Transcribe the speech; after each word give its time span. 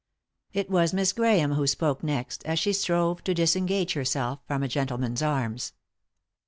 It 0.51 0.67
was 0.67 0.93
Miss 0.93 1.13
Grahame 1.13 1.53
who 1.53 1.67
spoke 1.67 2.01
next, 2.01 2.43
as 2.45 2.57
she 2.57 2.73
strove 2.73 3.23
to 3.23 3.35
disengage 3.35 3.93
herself 3.93 4.39
from 4.47 4.63
a 4.63 4.67
gentleman's 4.67 5.21
arms. 5.21 5.73